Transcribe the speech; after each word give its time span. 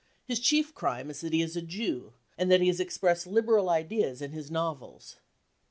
His 0.25 0.39
chief 0.39 0.73
crime 0.73 1.11
is 1.11 1.21
that 1.21 1.31
he 1.31 1.43
is 1.43 1.55
a 1.55 1.61
Jew 1.61 2.13
and 2.35 2.51
that 2.51 2.59
he 2.59 2.65
has 2.69 2.79
expressed 2.79 3.27
liberal 3.27 3.69
ideas 3.69 4.19
in 4.19 4.31
his 4.31 4.49
novels. 4.49 5.17